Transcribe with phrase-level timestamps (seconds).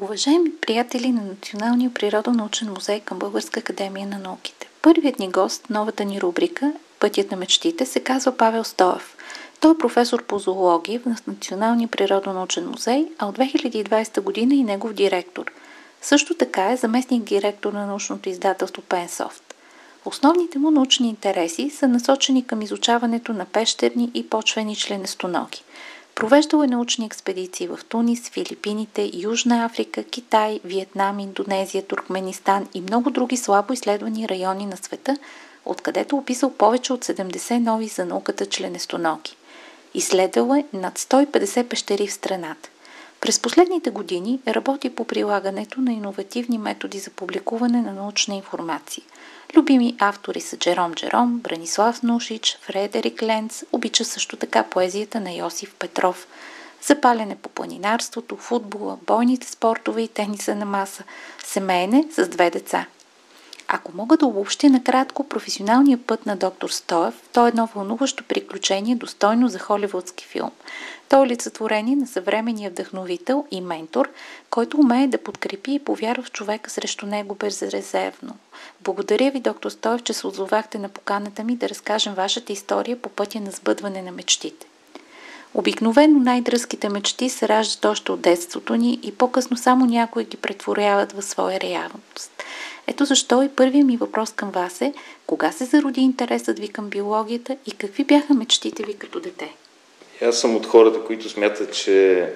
[0.00, 4.68] Уважаеми приятели на Националния природонаучен музей към Българска академия на науките.
[4.82, 9.16] Първият ни гост, новата ни рубрика Пътят на мечтите, се казва Павел Стоев.
[9.60, 14.92] Той е професор по зоология в Националния природонаучен музей, а от 2020 година и негов
[14.92, 15.52] директор.
[16.02, 19.54] Също така е заместник директор на научното издателство Пенсофт.
[20.04, 25.62] Основните му научни интереси са насочени към изучаването на пещерни и почвени членестоноги.
[26.18, 33.10] Провеждал е научни експедиции в Тунис, Филипините, Южна Африка, Китай, Виетнам, Индонезия, Туркменистан и много
[33.10, 35.16] други слабо изследвани райони на света,
[35.64, 39.36] откъдето описал повече от 70 нови за науката членестоноги.
[39.94, 42.68] Изследвал е над 150 пещери в страната.
[43.20, 49.04] През последните години работи по прилагането на иновативни методи за публикуване на научна информация.
[49.56, 55.74] Любими автори са Джером Джером, Бранислав Нушич, Фредерик Ленц, обича също така поезията на Йосиф
[55.74, 56.26] Петров.
[56.82, 61.04] Запалене по планинарството, футбола, бойните спортове и тениса на маса,
[61.44, 62.86] семейне с две деца–
[63.68, 68.96] ако мога да обобщя накратко професионалния път на доктор Стоев, то е едно вълнуващо приключение,
[68.96, 70.50] достойно за холивудски филм.
[71.08, 74.10] То е олицетворение на съвременния вдъхновител и ментор,
[74.50, 78.36] който умее да подкрепи и повярва в човека срещу него безрезервно.
[78.80, 83.08] Благодаря ви, доктор Стоев, че се отзовахте на поканата ми да разкажем вашата история по
[83.08, 84.66] пътя на сбъдване на мечтите.
[85.54, 91.12] Обикновено най-дръзките мечти се раждат още от детството ни и по-късно само някои ги претворяват
[91.12, 92.30] в своя реалност.
[92.86, 94.92] Ето защо и първият ми въпрос към вас е,
[95.26, 99.54] кога се зароди интересът ви към биологията и какви бяха мечтите ви като дете?
[100.22, 102.28] Аз съм от хората, които смятат, че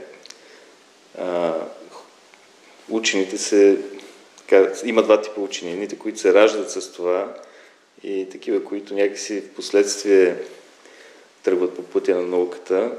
[1.18, 1.54] а,
[2.88, 3.78] учените се...
[4.38, 5.72] Така, има два типа учени.
[5.72, 7.34] Едните, които се раждат с това
[8.02, 10.36] и такива, които някакси в последствие
[11.42, 12.92] тръгват по пътя на науката.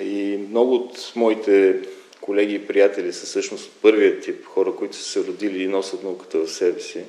[0.00, 1.80] И много от моите
[2.20, 6.38] колеги и приятели са всъщност първият тип хора, които са се родили и носят науката
[6.38, 7.00] в себе си.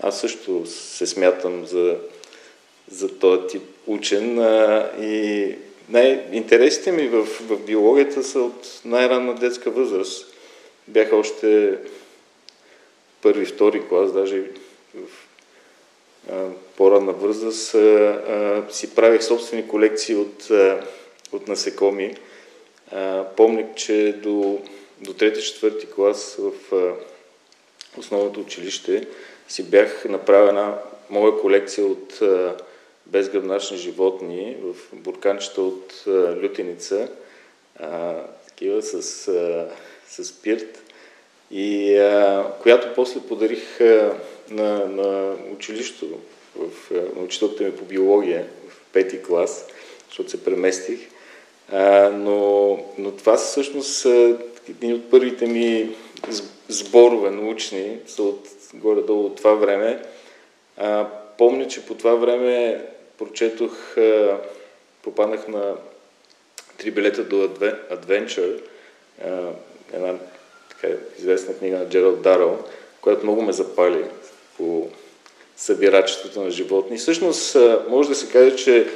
[0.00, 1.96] Аз също се смятам за,
[2.88, 4.38] за този тип учен
[5.00, 5.54] и
[5.88, 10.34] най-интересите ми в, в биологията са от най-ранна детска възраст.
[10.88, 11.78] Бяха още
[13.22, 14.42] първи, втори клас, даже
[14.94, 15.25] в
[16.76, 17.76] по-ранна възраст
[18.76, 20.48] си правих собствени колекции от,
[21.32, 22.14] от насекоми.
[23.36, 24.60] Помня, че до,
[25.00, 26.52] до 3-4 клас в
[27.98, 29.06] основното училище
[29.48, 30.78] си бях направил една
[31.10, 32.20] моя колекция от
[33.06, 36.04] безгръбначни животни в бурканчета от
[36.42, 37.08] лютеница,
[38.48, 39.02] такива с,
[40.08, 40.82] с спирт,
[41.50, 41.96] и
[42.62, 43.78] която после подарих
[44.50, 46.18] на, на училището,
[46.56, 49.66] в, на учителката ми по биология в пети клас,
[50.08, 51.00] защото се преместих.
[51.72, 55.96] А, но, но това всъщност са едни от първите ми
[56.68, 60.02] сборове научни, са от горе-долу от това време.
[60.76, 61.08] А,
[61.38, 62.84] помня, че по това време
[63.18, 64.40] прочетох, а,
[65.02, 65.74] попаднах на
[66.78, 67.36] три билета до
[67.90, 68.60] Adventure,
[69.24, 69.48] а,
[69.92, 70.14] една
[70.68, 72.64] така известна книга на Джералд Даръл,
[73.00, 74.04] която много ме запали
[74.56, 74.88] по
[75.56, 76.98] събирачеството на животни.
[76.98, 77.56] Всъщност,
[77.88, 78.88] може да се каже, че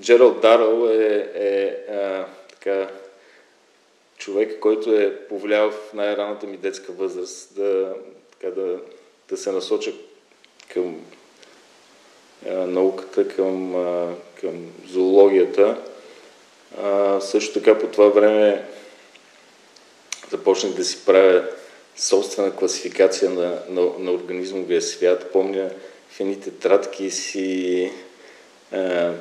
[0.00, 2.88] Джералд Даръл е, е а, така,
[4.18, 7.94] човек, който е повлиял в най-раната ми детска възраст да,
[8.30, 8.78] така, да,
[9.28, 9.92] да се насоча
[10.72, 11.00] към
[12.48, 15.82] а, науката, към, а, към зоологията.
[16.82, 18.64] А, също така по това време
[20.30, 21.48] започнах да си правя
[21.96, 25.30] собствена класификация на, на, на организмовия свят.
[25.32, 25.70] Помня
[26.10, 27.90] в едните тетрадки си
[28.72, 29.12] а,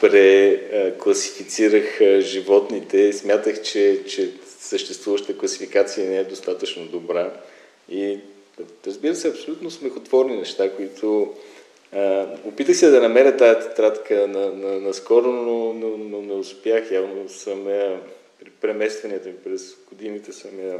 [0.00, 3.12] прекласифицирах животните.
[3.12, 7.32] Смятах, че, че съществуващата класификация не е достатъчно добра.
[7.90, 8.18] И
[8.86, 11.34] разбира се, абсолютно смехотворни неща, които
[11.92, 16.32] а, опитах се да намеря тази тетрадка на, на, на скоро, но, но, но не
[16.32, 16.90] успях.
[16.90, 18.00] Явно съм я,
[18.60, 20.78] преместванията ми през годините съм я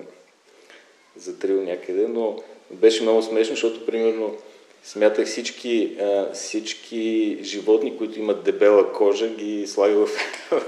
[1.19, 2.37] затрил някъде, но
[2.73, 4.37] беше много смешно, защото примерно
[4.87, 10.07] смятах всички, а, всички животни, които имат дебела кожа, ги слагах в,
[10.51, 10.67] в,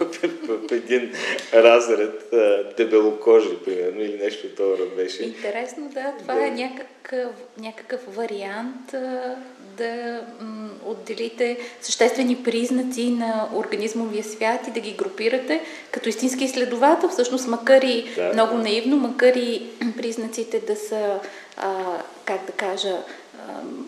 [0.49, 1.13] в един
[1.55, 5.23] разред а, дебелокожи, примерно, или нещо от това беше.
[5.23, 6.47] Интересно, да, това да.
[6.47, 9.37] е някакъв, някакъв вариант а,
[9.77, 15.61] да м, отделите съществени признаци на организмовия свят и да ги групирате
[15.91, 18.63] като истински изследовател, всъщност макар и да, много да.
[18.63, 19.63] наивно, макар и
[19.97, 21.21] признаците да са,
[21.57, 22.97] а, как да кажа,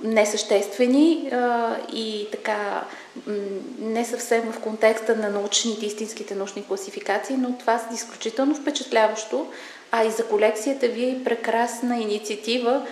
[0.02, 1.32] несъществени
[1.92, 2.84] и така
[3.78, 9.46] не съвсем в контекста на научните, истинските научни класификации, но това е изключително впечатляващо
[9.92, 12.86] А и за колекцията ви е прекрасна инициатива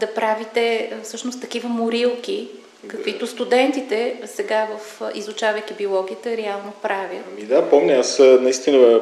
[0.00, 2.48] да правите всъщност такива морилки,
[2.88, 7.24] каквито студентите сега в изучавайки биологията реално правят.
[7.32, 9.00] Ами да, помня, аз наистина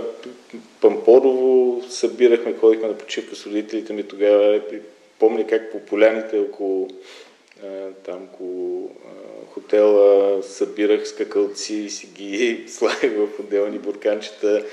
[0.81, 4.61] Пампорово събирахме, ходихме на почивка с родителите ми тогава.
[5.23, 6.89] Помня как по поляните около
[8.05, 8.91] там около
[9.51, 14.65] хотела събирах скакалци и си ги слагах в отделни бурканчета,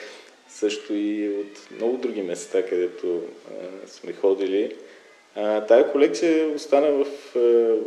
[0.49, 4.75] също и от много други места, където а, сме ходили.
[5.35, 7.05] А, тая колекция остана в
[7.35, 7.39] а,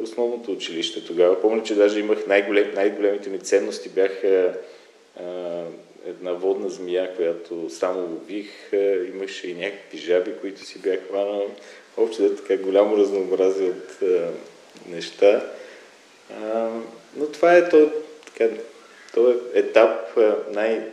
[0.02, 1.40] основното училище тогава.
[1.40, 4.54] Помня, че даже имах най-голем, най-големите ми ценности бяха
[6.06, 8.72] една водна змия, която само лових.
[9.14, 11.50] Имаше и някакви жаби, които си бях хванал.
[11.96, 14.31] Общо да така голямо разнообразие от а,
[14.88, 15.52] неща.
[16.31, 16.69] А,
[17.16, 17.90] но това е то,
[18.26, 18.54] така,
[19.14, 20.16] то е етап
[20.50, 20.93] най-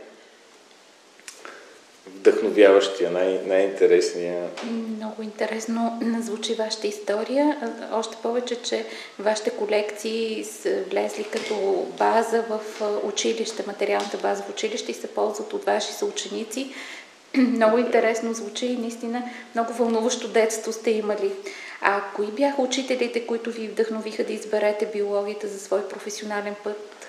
[2.16, 4.48] вдъхновяващия, най- най-интересния.
[4.96, 7.72] Много интересно звучи вашата история.
[7.92, 8.84] Още повече, че
[9.18, 12.60] вашите колекции са влезли като база в
[13.02, 16.74] училище, материалната база в училище и се ползват от ваши съученици.
[17.36, 19.22] Много интересно звучи и наистина
[19.54, 21.32] много вълнуващо детство сте имали.
[21.80, 27.06] А кои бяха учителите, които ви вдъхновиха да изберете биологията за свой професионален път?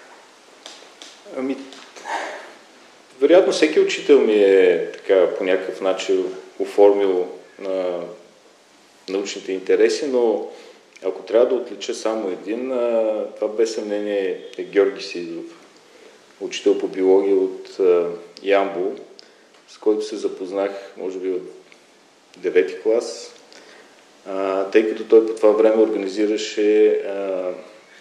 [1.38, 1.58] Ами,
[3.22, 6.26] вероятно всеки учител ми е така по някакъв начин
[6.60, 7.28] оформил
[7.60, 8.00] на
[9.10, 10.48] научните интереси, но
[11.06, 12.70] ако трябва да отлича само един,
[13.36, 15.46] това без съмнение е Георги Сидов,
[16.42, 17.78] учител по биология от
[18.44, 18.94] Ямбол,
[19.68, 21.52] с който се запознах, може би от
[22.40, 23.34] 9 клас.
[24.72, 27.02] Тъй като той по това време организираше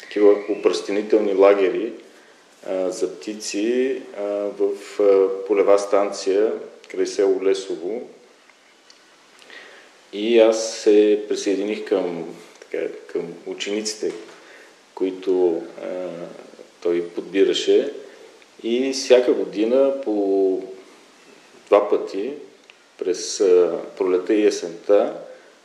[0.00, 1.92] такива упръстенителни лагери
[2.88, 4.02] за птици
[4.58, 4.70] в
[5.46, 6.52] полева станция
[6.90, 8.08] край село Лесово.
[10.12, 14.12] И аз се присъединих към, така, към учениците,
[14.94, 16.08] които а,
[16.82, 17.92] той подбираше.
[18.62, 20.62] И всяка година по
[21.66, 22.32] два пъти
[22.98, 23.42] през
[23.96, 25.14] пролета и есента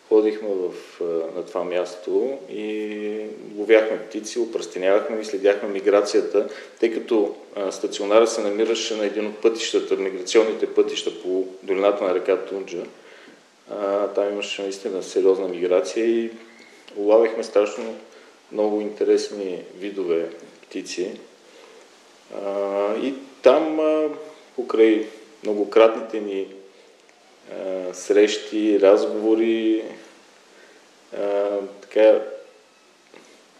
[0.09, 1.01] ходихме в,
[1.35, 3.25] на това място и
[3.57, 6.47] ловяхме птици, опръстенявахме и следяхме миграцията,
[6.79, 7.35] тъй като
[7.71, 12.83] стационара се намираше на един от пътищата, миграционните пътища по долината на река Тунджа.
[14.15, 16.31] Там имаше наистина сериозна миграция и
[16.95, 17.95] улавяхме страшно
[18.51, 20.29] много интересни видове
[20.61, 21.11] птици.
[23.01, 23.79] И там,
[24.55, 25.07] покрай
[25.43, 26.47] многократните ни
[27.93, 29.83] срещи, разговори,
[31.17, 32.21] а, така,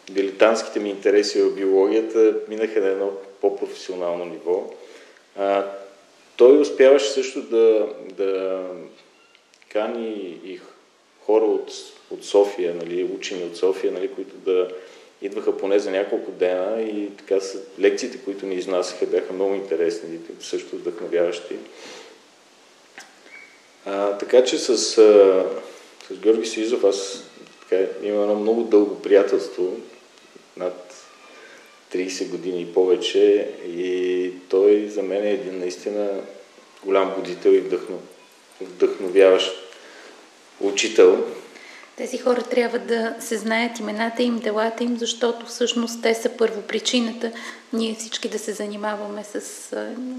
[0.09, 3.11] дилетантските ми интереси в биологията минаха на едно
[3.41, 4.63] по-професионално ниво.
[6.37, 7.87] Той успяваше също да,
[8.17, 8.61] да
[9.69, 10.59] кани и
[11.25, 11.71] хора от,
[12.11, 14.67] от София, нали, учени от София, нали, които да
[15.21, 20.15] идваха поне за няколко дена и така са, лекциите, които ни изнасяха, бяха много интересни
[20.15, 21.55] и също вдъхновяващи.
[23.85, 25.39] А, така че с, с
[26.11, 27.23] Георги Сизов аз
[27.61, 29.73] така, имам едно много дълго приятелство,
[30.57, 30.93] над
[31.93, 36.09] 30 години и повече и той за мен е един наистина
[36.83, 37.99] голям будител и вдъхно,
[38.61, 39.55] вдъхновяващ
[40.61, 41.25] учител.
[41.97, 47.31] Тези хора трябва да се знаят имената им, делата им, защото всъщност те са първопричината
[47.75, 49.42] ние всички да се занимаваме с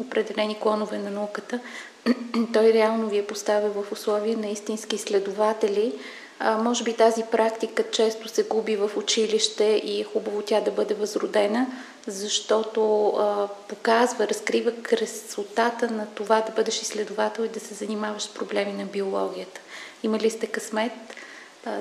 [0.00, 1.60] определени клонове на науката.
[2.52, 5.92] Той реално ви е поставя в условия на истински изследователи.
[6.38, 10.70] А, може би тази практика често се губи в училище и е хубаво тя да
[10.70, 11.66] бъде възродена,
[12.06, 18.34] защото а, показва, разкрива красотата на това да бъдеш изследовател и да се занимаваш с
[18.34, 19.60] проблеми на биологията.
[20.02, 20.92] Имали сте късмет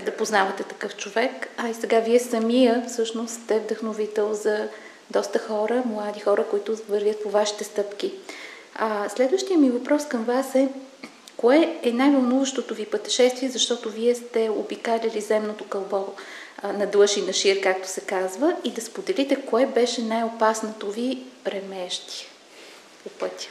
[0.05, 4.67] да познавате такъв човек, а и сега вие самия всъщност сте вдъхновител за
[5.11, 8.13] доста хора, млади хора, които вървят по вашите стъпки.
[8.75, 10.69] А, следващия ми въпрос към вас е,
[11.37, 16.07] кое е най-вълнуващото ви пътешествие, защото вие сте обикаляли земното кълбо
[16.63, 21.19] на длъж и на шир, както се казва, и да споделите кое беше най-опасното ви
[21.43, 22.27] премежди
[23.03, 23.47] по пътя?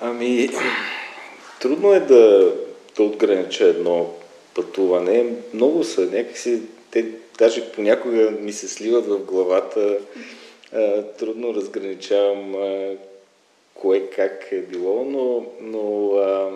[0.00, 0.50] Ами,
[1.60, 2.52] трудно е да,
[2.96, 4.14] да отгранича едно
[4.54, 5.26] пътуване.
[5.54, 7.06] Много са някакси, те
[7.38, 9.98] даже понякога ми се сливат в главата.
[11.18, 12.54] трудно разграничавам
[13.74, 16.50] кое как е било, но, но а,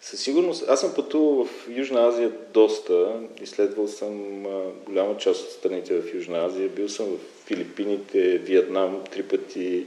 [0.00, 3.12] със сигурност аз съм пътувал в Южна Азия доста.
[3.42, 6.68] Изследвал съм а, голяма част от страните в Южна Азия.
[6.68, 9.86] Бил съм в Филипините, Виетнам три пъти,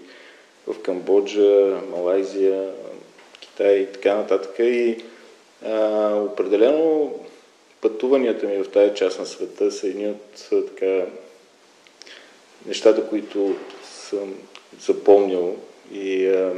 [0.67, 2.71] в Камбоджа, Малайзия,
[3.39, 4.55] Китай и така нататък.
[4.59, 4.97] И
[6.31, 7.13] определено
[7.81, 11.05] пътуванията ми в тази част на света са едни от така,
[12.65, 14.33] нещата, които съм
[14.81, 15.55] запомнил
[15.93, 16.53] и, а,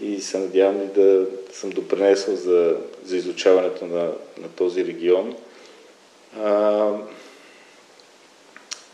[0.00, 5.36] и се надявам и да съм допринесъл за, за изучаването на, на този регион.
[6.40, 6.90] А,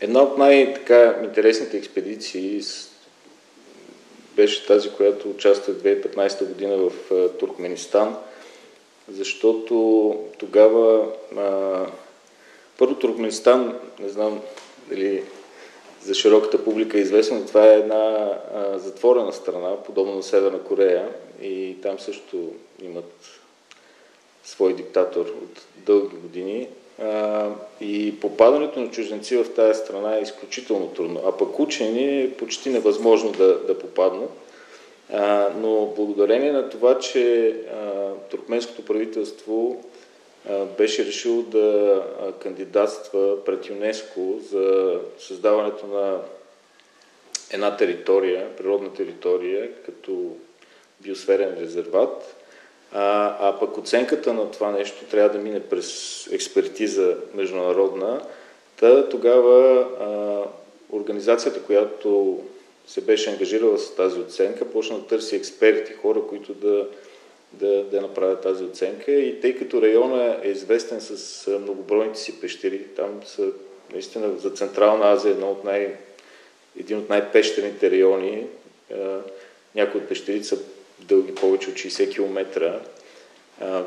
[0.01, 2.61] една от най-интересните експедиции
[4.35, 6.91] беше тази, която участвах 2015 година в
[7.39, 8.15] Туркменистан,
[9.11, 11.85] защото тогава а,
[12.77, 14.41] първо Туркменистан, не знам
[14.89, 15.23] дали
[16.01, 21.09] за широката публика е известно, това е една а, затворена страна, подобно на Северна Корея
[21.41, 22.51] и там също
[22.81, 23.39] имат
[24.43, 26.67] свой диктатор от дълги години.
[27.01, 27.47] А,
[27.81, 32.69] и попадането на чужденци в тази страна е изключително трудно, а пък учени е почти
[32.69, 34.29] невъзможно да, да попаднат.
[35.13, 39.83] А, но благодарение на това, че а, туркменското правителство
[40.77, 42.03] беше решило да
[42.41, 46.21] кандидатства пред ЮНЕСКО за създаването на
[47.51, 50.35] една територия, природна територия, като
[50.99, 52.35] биосферен резерват,
[52.91, 58.21] а, а пък оценката на това нещо трябва да мине през експертиза международна.
[58.79, 62.39] Та тогава а, организацията, която
[62.87, 66.87] се беше ангажирала с тази оценка, почна да търси експерти, хора, които да,
[67.53, 69.11] да, да направят тази оценка.
[69.11, 73.47] И тъй като района е известен с многобройните си пещери, там са
[73.93, 75.95] наистина за Централна Азия едно от най,
[76.79, 78.47] един от най-пещерните райони.
[79.75, 80.57] Някои от пещерите са
[80.99, 82.79] дълги повече от 60 км.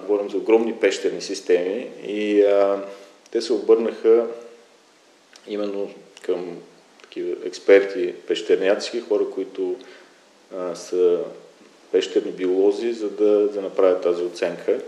[0.03, 2.85] Говорим за огромни пещерни системи и а,
[3.31, 4.27] те се обърнаха
[5.49, 6.59] именно към
[7.03, 9.77] такива експерти, пещерняци, хора, които
[10.57, 11.21] а, са
[11.93, 14.81] пещерни биолози, за да, да направят тази оценка.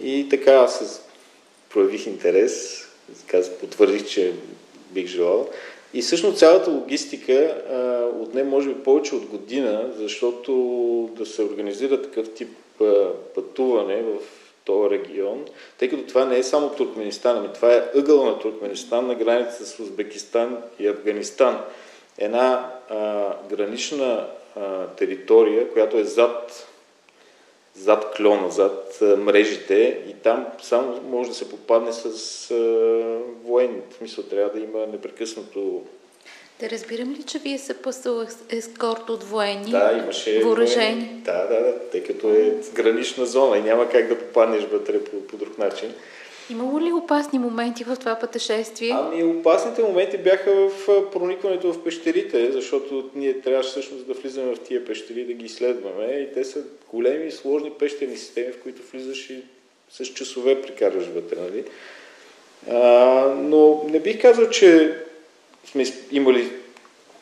[0.00, 1.02] И така аз
[1.70, 2.84] проявих интерес,
[3.26, 4.32] казах, потвърдих, че
[4.90, 5.48] бих желал.
[5.94, 10.52] И всъщност цялата логистика а, отне може би повече от година, защото
[11.16, 12.50] да се организира такъв тип
[12.80, 14.16] а, пътуване в
[14.64, 15.44] този регион,
[15.78, 19.66] тъй като това не е само Туркменистан, ами това е ъгъл на Туркменистан на границата
[19.66, 21.60] с Узбекистан и Афганистан.
[22.18, 24.26] Една а, гранична
[24.56, 26.68] а, територия, която е зад,
[27.74, 32.04] зад клона, зад а, мрежите и там само може да се попадне с
[32.50, 32.54] а,
[33.44, 33.80] военни.
[33.90, 35.82] В смисъл трябва да има непрекъснато
[36.60, 39.70] да разбирам ли, че вие съпъсал ескорт от военни?
[39.70, 41.22] Да, имаше въоръжени.
[41.24, 45.26] Да, да, да, тъй като е гранична зона и няма как да попаднеш вътре по,
[45.26, 45.94] по друг начин.
[46.50, 48.90] Имало ли опасни моменти в това пътешествие?
[48.92, 54.60] Ами опасните моменти бяха в проникването в пещерите, защото ние трябваше всъщност да влизаме в
[54.60, 56.62] тия пещери да ги изследваме и те са
[56.92, 59.42] големи, сложни пещерни системи, в които влизаш и
[59.90, 61.64] с часове прикарваш вътре, нали?
[62.70, 62.80] А,
[63.36, 64.94] но не бих казал, че
[65.64, 66.50] сме имали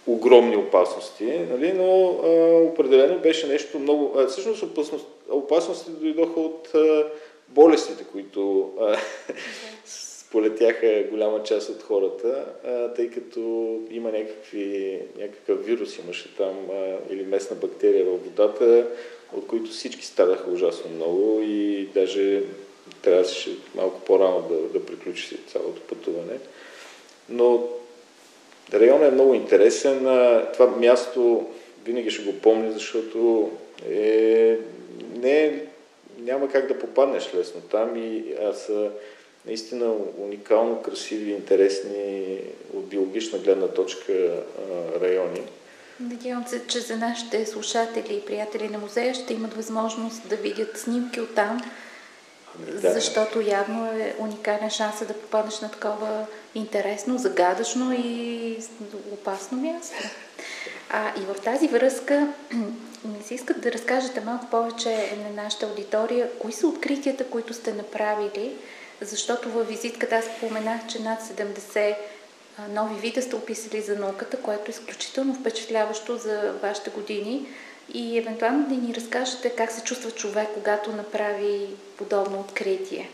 [0.06, 1.72] огромни опасности, нали?
[1.72, 2.28] но а,
[2.58, 4.14] определено беше нещо много...
[4.18, 7.04] А, всъщност опасност, опасностите дойдоха от а,
[7.54, 8.96] болестите, които а,
[9.84, 13.40] сполетяха голяма част от хората, а, тъй като
[13.90, 18.86] има някакви, някакъв вирус имаше там а, или местна бактерия в водата,
[19.32, 22.42] от които всички страдаха ужасно много и даже
[23.02, 26.38] трябваше малко по-рано да, да приключи цялото пътуване.
[27.28, 27.68] Но
[28.72, 29.98] Районът е много интересен.
[30.52, 31.46] Това място
[31.84, 33.50] винаги ще го помня, защото
[33.90, 34.56] е,
[35.16, 35.62] не,
[36.24, 38.90] няма как да попаднеш лесно там и аз са
[39.46, 42.38] наистина уникално красиви, интересни
[42.74, 44.42] от биологична гледна точка
[45.00, 45.42] райони.
[46.00, 50.78] Надявам се, че за нашите слушатели и приятели на музея ще имат възможност да видят
[50.78, 51.60] снимки от там,
[52.58, 52.92] да.
[52.92, 58.56] защото явно е уникален шанс да попаднеш на такова интересно, загадъчно и
[59.12, 59.96] опасно място.
[60.90, 62.28] А и в тази връзка
[63.08, 67.72] ми се искат да разкажете малко повече на нашата аудитория, кои са откритията, които сте
[67.72, 68.52] направили,
[69.00, 71.96] защото във визитката аз споменах, че над 70
[72.70, 77.46] нови вида сте описали за науката, което е изключително впечатляващо за вашите години
[77.94, 83.10] и евентуално да ни разкажете как се чувства човек, когато направи подобно откритие.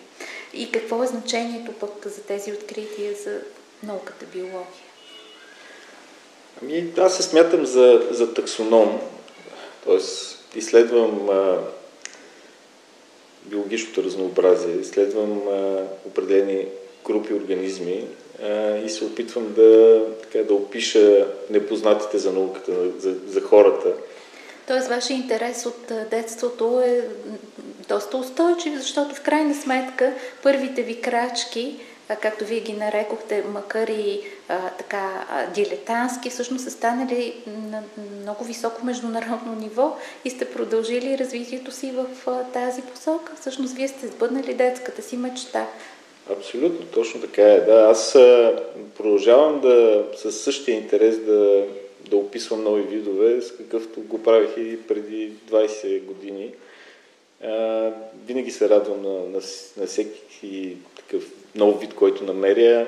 [0.54, 3.40] И какво е значението пък за тези открития за
[3.82, 4.90] науката биология?
[6.62, 9.00] Ами, аз се смятам за, за таксоном,
[9.90, 10.58] т.е.
[10.58, 11.58] изследвам а,
[13.42, 16.66] биологичното разнообразие, изследвам а, определени
[17.06, 18.04] групи организми
[18.42, 23.92] а, и се опитвам да, така, да опиша непознатите за науката, за, за хората
[24.66, 27.08] Тоест, вашия интерес от детството е
[27.88, 31.76] доста устойчив, защото в крайна сметка първите ви крачки,
[32.16, 37.82] както вие ги нарекохте, макар и а, така дилетантски, всъщност са станали на
[38.20, 43.32] много високо международно ниво и сте продължили развитието си в а, тази посока.
[43.40, 45.66] Всъщност, вие сте сбъднали детската си мечта.
[46.30, 47.60] Абсолютно, точно така е.
[47.60, 48.12] Да, аз
[48.96, 51.64] продължавам да със същия интерес да
[52.10, 56.50] да описвам нови видове, с какъвто го правих и преди 20 години.
[57.44, 57.90] А,
[58.26, 59.40] винаги се радвам на, на,
[59.76, 62.86] на всеки такъв нов вид, който намеря.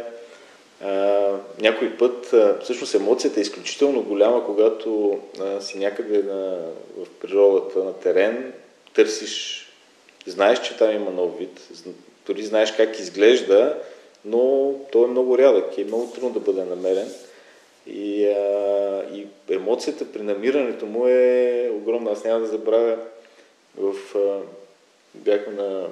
[0.80, 1.28] А,
[1.60, 6.58] някой път, а, всъщност емоцията е изключително голяма, когато а, си някъде на,
[6.96, 8.52] в природата, на терен,
[8.94, 9.66] търсиш,
[10.26, 11.68] знаеш, че там има нов вид,
[12.26, 13.78] дори знаеш как изглежда,
[14.24, 17.08] но той е много рядък и е много трудно да бъде намерен.
[17.86, 22.10] И, а, и емоцията при намирането му е огромна.
[22.10, 22.98] Аз няма да забравя,
[23.76, 23.94] в,
[25.14, 25.86] бяхме на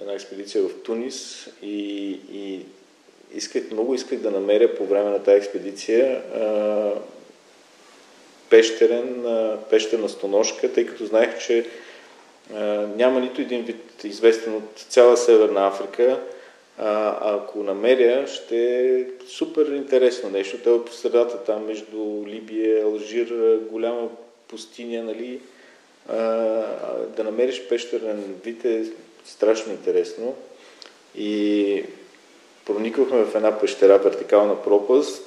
[0.00, 2.60] една експедиция в Тунис и, и
[3.34, 6.22] исках, много исках да намеря по време на тази експедиция
[8.50, 11.66] пещерен, а, пещерна стоножка, тъй като знаех, че
[12.96, 16.20] няма нито един вид известен от цяла Северна Африка,
[16.78, 20.58] а, ако намеря, ще е супер интересно нещо.
[20.64, 24.08] Той е по средата там между Либия, Алжир, голяма
[24.48, 25.40] пустиня, нали?
[27.16, 28.84] Да намериш пещерен вид е
[29.24, 30.34] страшно интересно.
[31.16, 31.84] И
[32.66, 35.24] прониквахме в една пещера, вертикална пропаст.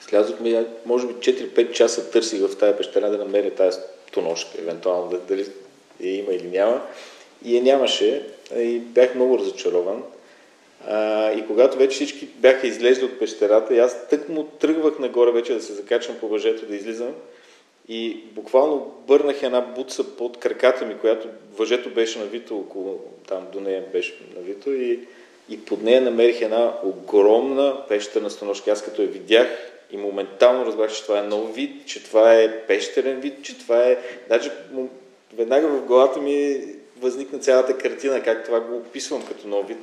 [0.00, 3.78] Слязохме, може би 4-5 часа търсих в тази пещера да намеря тази
[4.12, 5.46] тоношка, евентуално дали
[6.00, 6.82] я има или няма.
[7.44, 8.26] И я нямаше.
[8.56, 10.02] И бях много разочарован.
[10.86, 15.30] А, и когато вече всички бяха излезли от пещерата, и аз тък му тръгвах нагоре
[15.30, 17.14] вече да се закачам по въжето да излизам,
[17.88, 23.60] и буквално бърнах една буца под краката ми, която въжето беше навито около, там до
[23.60, 25.00] нея беше навито и,
[25.48, 28.70] и под нея намерих една огромна пещерна станожка.
[28.70, 29.48] Аз като я видях
[29.90, 33.82] и моментално разбрах, че това е нов вид, че това е пещерен вид, че това
[33.82, 33.98] е...
[34.26, 34.50] Значи,
[35.36, 36.62] веднага в главата ми
[37.00, 39.78] възникна цялата картина, как това го описвам като нов вид.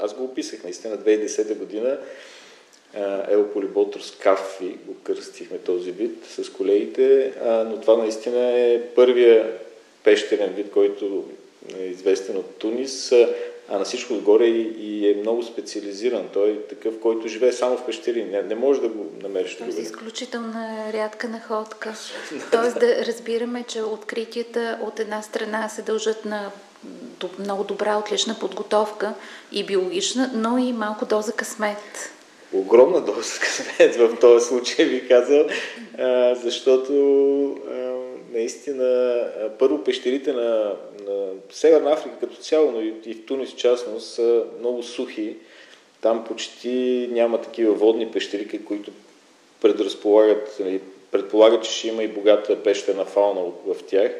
[0.00, 1.98] Аз го описах наистина 2010 година.
[3.30, 9.58] Елполиботрос кафи го кръстихме този вид с колегите, но това наистина е първия
[10.04, 11.24] пещерен вид, който
[11.78, 13.12] е известен от Тунис,
[13.68, 16.28] а на всичко отгоре и, е много специализиран.
[16.32, 18.24] Той е такъв, който живее само в пещери.
[18.24, 21.94] Не, не може да го намериш е изключителна рядка находка.
[22.52, 26.50] Тоест да разбираме, че откритията от една страна се дължат на
[27.38, 29.14] много добра, отлична подготовка
[29.52, 32.12] и биологична, но и малко доза късмет.
[32.52, 35.46] Огромна доза късмет в този случай ви казал,
[36.34, 36.92] защото
[38.32, 39.24] наистина
[39.58, 44.44] първо пещерите на, на Северна Африка като цяло, но и в Тунис в частност са
[44.58, 45.36] много сухи.
[46.00, 48.90] Там почти няма такива водни пещери, които
[49.60, 54.12] предразполагат, нали, предполагат, че ще има и богата пещерна фауна в тях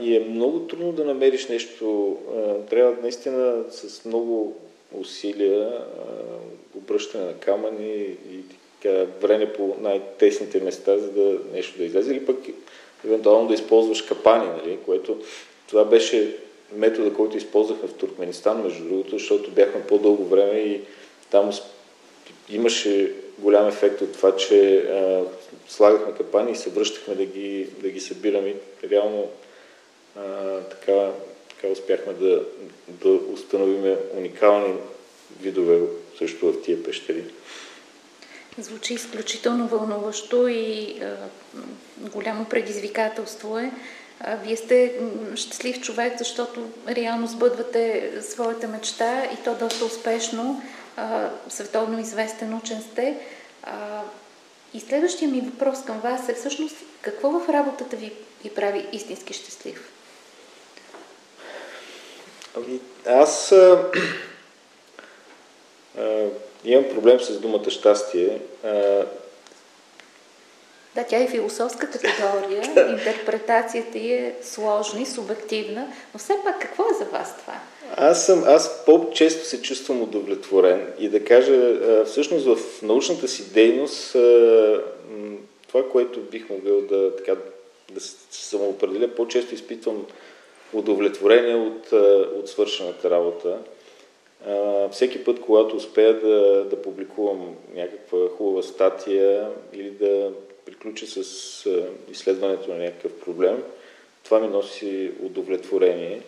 [0.00, 2.16] и е много трудно да намериш нещо.
[2.36, 4.56] А, трябва наистина с много
[5.00, 5.72] усилия,
[6.76, 8.02] обръщане на камъни
[8.32, 8.40] и
[8.82, 12.12] така, време по най-тесните места, за да нещо да излезе.
[12.12, 12.36] Или пък
[13.04, 15.18] евентуално да използваш капани, нали, което
[15.68, 16.36] това беше
[16.72, 20.80] метода, който използвахме в Туркменистан, между другото, защото бяхме по-дълго време и
[21.30, 21.50] там
[22.48, 25.24] имаше голям ефект от това, че а,
[25.68, 28.54] слагахме капани и се връщахме да ги, да ги събираме.
[28.90, 29.28] Реално
[30.16, 31.10] а, така,
[31.64, 32.44] така успяхме да,
[32.88, 34.74] да установиме уникални
[35.40, 35.80] видове
[36.18, 37.24] също в тия пещери.
[38.58, 41.16] Звучи изключително вълнуващо и а,
[41.98, 43.70] голямо предизвикателство е.
[44.44, 45.00] Вие сте
[45.34, 50.62] щастлив човек, защото реално сбъдвате своята мечта и то доста успешно
[51.48, 53.18] световно известен учен сте.
[54.74, 58.12] И следващия ми въпрос към вас е всъщност какво в работата ви
[58.44, 59.90] ви прави истински щастлив?
[62.56, 63.90] Ами, аз а,
[65.98, 66.24] а,
[66.64, 68.40] имам проблем с думата щастие.
[68.64, 69.04] А,
[70.94, 76.94] да, тя е философска категория, интерпретацията е сложна и субективна, но все пак какво е
[76.98, 77.54] за вас това?
[77.96, 84.12] Аз, съм, аз по-често се чувствам удовлетворен и да кажа, всъщност в научната си дейност
[85.68, 87.32] това, което бих могъл да, така,
[87.90, 90.06] да се самоопределя, по-често изпитвам
[90.72, 91.92] удовлетворение от,
[92.38, 93.58] от свършената работа.
[94.92, 100.30] Всеки път, когато успея да, да публикувам някаква хубава статия или да
[100.64, 101.70] приключа с
[102.10, 103.62] изследването на някакъв проблем,
[104.24, 106.20] това ми носи удовлетворение.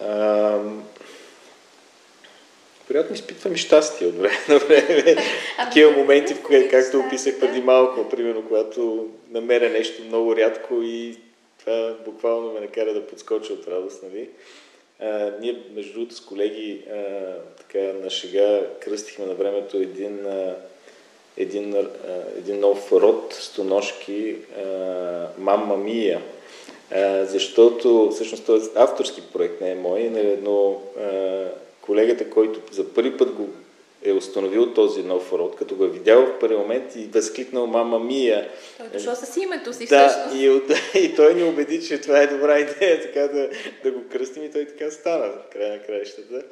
[0.00, 0.58] А,
[2.88, 5.16] Приятно изпитвам и щастие от време на време.
[5.64, 11.16] Такива моменти, в които, както описах преди малко, примерно, когато намеря нещо много рядко и
[11.58, 14.28] това буквално ме накара да подскоча от радост, нали?
[15.00, 20.56] А, ние, между другото, с колеги а, така, на шега кръстихме на времето един, а,
[21.36, 21.88] един, а,
[22.38, 24.36] един нов род стоножки
[25.38, 26.22] Мамма Мия.
[26.90, 30.10] А, защото всъщност този авторски проект не е мой,
[30.42, 31.44] но а,
[31.80, 33.48] колегата, който за първи път го
[34.02, 37.98] е установил този нов род, като го е видял в първи момент и възкликнал мама
[37.98, 38.48] Мия.
[38.76, 40.36] Той е дошъл с името си да, всъщност.
[40.42, 43.50] И, от, и той ни убеди, че това е добра идея, така да,
[43.82, 46.42] да го кръстим и той така стана края на краищата.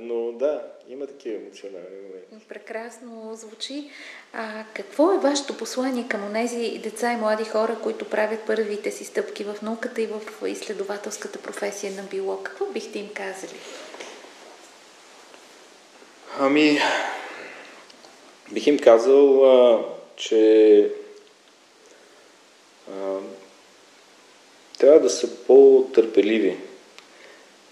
[0.00, 2.48] Но да, има такива емоционални моменти.
[2.48, 3.90] Прекрасно звучи.
[4.32, 9.04] А какво е вашето послание към тези деца и млади хора, които правят първите си
[9.04, 12.42] стъпки в науката и в изследователската професия на биолог?
[12.42, 13.54] Какво бихте им казали?
[16.36, 16.80] Ами,
[18.52, 19.84] бих им казал, а,
[20.16, 20.90] че
[22.90, 23.16] а,
[24.78, 26.56] трябва да са по-търпеливи.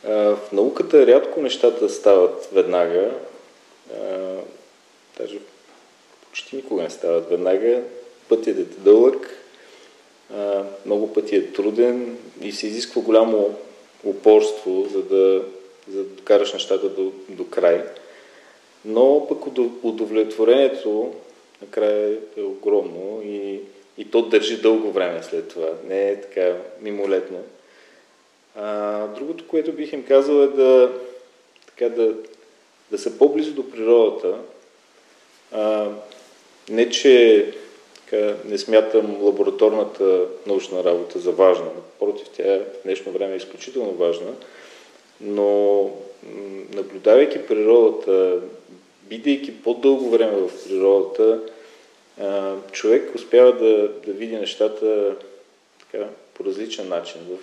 [0.04, 3.10] А, в науката рядко нещата стават веднага.
[3.94, 4.34] А,
[5.18, 5.38] даже
[6.30, 7.82] почти никога не стават веднага.
[8.28, 9.38] Пътят е дълъг,
[10.34, 13.58] а, много пъти е труден и се изисква голямо
[14.04, 15.42] упорство, за да,
[15.88, 17.84] за да докараш нещата до, до край.
[18.86, 19.46] Но пък
[19.82, 21.14] удовлетворението
[21.62, 23.60] накрая е огромно и,
[23.98, 25.68] и то държи дълго време след това.
[25.88, 27.38] Не е така мимолетно.
[28.54, 30.92] А, другото, което бих им казал е да,
[31.66, 32.14] така, да,
[32.90, 34.38] да са по-близо до природата.
[35.52, 35.88] А,
[36.70, 37.46] не, че
[37.94, 41.66] така, не смятам лабораторната научна работа за важна.
[41.76, 44.32] Напротив, тя в днешно време е изключително важна.
[45.20, 45.90] Но
[46.74, 48.40] наблюдавайки природата,
[49.02, 51.40] бидейки по-дълго време в природата,
[52.72, 55.16] човек успява да, да види нещата
[55.80, 57.38] така, по различен начин, в,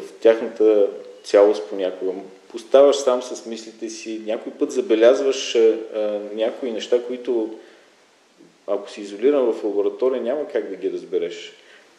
[0.00, 0.86] в тяхната
[1.24, 2.12] цялост понякога.
[2.48, 5.56] Поставаш сам с мислите си, някой път забелязваш
[6.34, 7.58] някои неща, които
[8.66, 11.52] ако си изолиран в лаборатория, няма как да ги разбереш.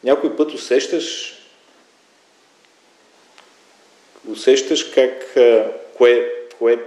[0.04, 1.38] Някой път усещаш
[4.30, 5.36] усещаш как,
[5.98, 6.80] кое, кое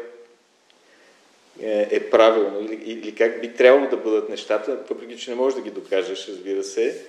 [1.63, 5.57] е, е правилно или, или как би трябвало да бъдат нещата, въпреки че не можеш
[5.57, 7.05] да ги докажеш, разбира се.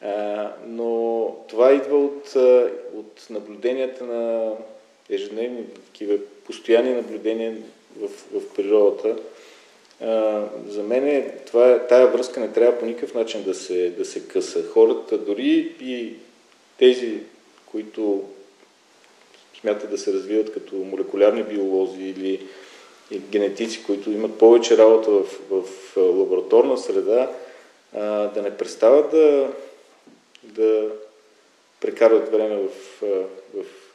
[0.00, 2.34] А, но това идва от,
[2.94, 4.52] от наблюденията на
[5.10, 7.56] ежедневни, такива постоянни наблюдения
[8.00, 9.16] в, в природата.
[10.00, 14.28] А, за мен това, тая връзка не трябва по никакъв начин да се, да се
[14.28, 14.68] къса.
[14.68, 16.12] Хората, дори и
[16.78, 17.18] тези,
[17.66, 18.24] които
[19.64, 22.46] смятат да се развиват като молекулярни биолози или,
[23.12, 27.30] генетици, които имат повече работа в, в лабораторна среда,
[27.94, 29.50] а, да не престават да,
[30.42, 30.88] да
[31.80, 32.68] прекарват време в,
[33.54, 33.64] в,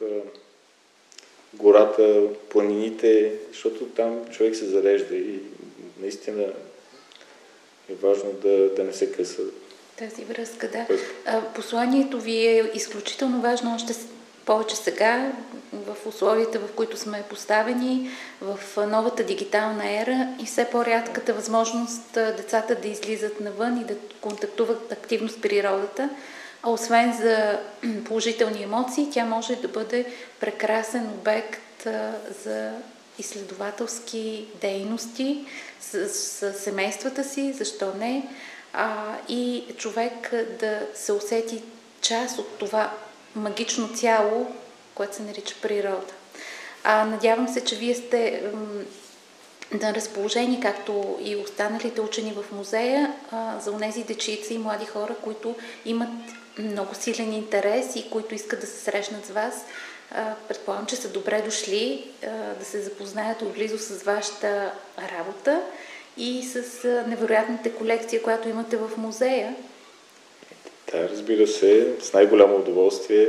[1.54, 5.38] гората, планините, защото там човек се зарежда и
[6.00, 6.42] наистина
[7.90, 9.42] е важно да, да не се къса.
[9.98, 10.86] Тази връзка, да.
[11.54, 13.94] Посланието ви е изключително важно още
[14.50, 15.32] повече сега,
[15.72, 18.10] в условията, в които сме поставени,
[18.40, 24.92] в новата дигитална ера и все по-рядката възможност децата да излизат навън и да контактуват
[24.92, 26.10] активно с природата.
[26.62, 27.60] А освен за
[28.04, 31.86] положителни емоции, тя може да бъде прекрасен обект
[32.44, 32.72] за
[33.18, 35.44] изследователски дейности
[35.80, 38.28] с, с семействата си, защо не,
[38.72, 41.62] а, и човек да се усети
[42.00, 42.92] част от това
[43.36, 44.52] магично цяло,
[44.94, 46.12] което се нарича природа.
[46.84, 48.42] А, надявам се, че вие сте
[49.72, 53.14] на разположение, както и останалите учени в музея,
[53.60, 56.08] за тези дечица и млади хора, които имат
[56.58, 59.64] много силен интерес и които искат да се срещнат с вас.
[60.48, 62.10] Предполагам, че са добре дошли
[62.58, 64.72] да се запознаят отблизо с вашата
[65.18, 65.62] работа
[66.16, 69.54] и с невероятната колекция, която имате в музея.
[70.92, 73.28] Да, разбира се, с най-голямо удоволствие.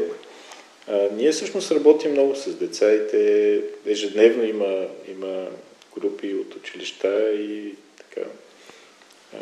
[0.88, 5.48] А, ние всъщност работим много с деца и те ежедневно има, има
[5.98, 8.28] групи от училища и така
[9.34, 9.38] а,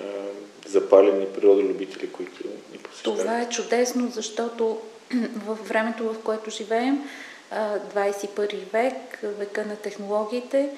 [0.67, 3.19] запалени природолюбители, които ни посещават.
[3.19, 4.81] Това е чудесно, защото
[5.45, 7.09] в времето, в което живеем,
[7.53, 10.69] 21 век, века на технологиите,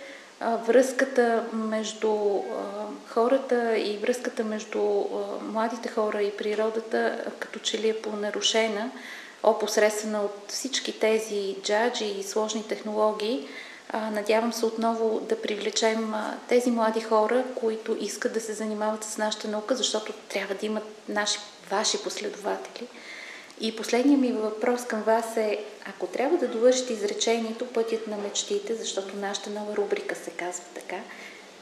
[0.41, 2.41] връзката между
[3.07, 5.03] хората и връзката между
[5.41, 8.91] младите хора и природата като че ли е понарушена,
[9.43, 13.47] опосредствена от всички тези джаджи и сложни технологии.
[13.93, 16.13] Надявам се отново да привлечем
[16.47, 20.83] тези млади хора, които искат да се занимават с нашата наука, защото трябва да имат
[21.09, 21.39] наши,
[21.71, 22.87] ваши последователи.
[23.61, 28.75] И последният ми въпрос към вас е, ако трябва да довършите изречението Пътят на мечтите,
[28.75, 30.99] защото нашата нова рубрика се казва така,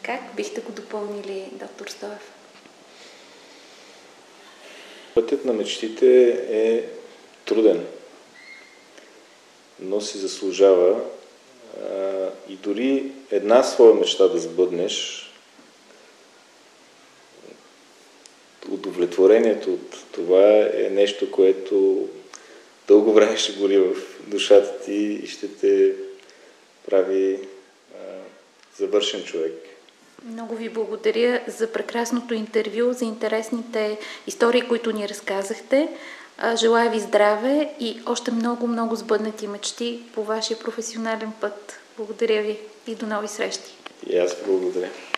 [0.03, 2.31] как бихте го допълнили, доктор Стоев?
[5.15, 6.83] Пътят на мечтите е
[7.45, 7.85] труден,
[9.79, 11.01] но си заслужава
[12.49, 15.28] и дори една своя мечта да сбъднеш,
[19.09, 22.07] удовлетворението от това е нещо, което
[22.87, 23.95] дълго време ще гори в
[24.27, 25.93] душата ти и ще те
[26.89, 27.39] прави
[27.93, 27.97] а,
[28.77, 29.53] завършен човек.
[30.25, 35.89] Много ви благодаря за прекрасното интервю, за интересните истории, които ни разказахте.
[36.55, 41.79] Желая ви здраве и още много, много сбъднати мечти по вашия професионален път.
[41.97, 43.71] Благодаря ви и до нови срещи.
[44.09, 44.89] И аз благодаря.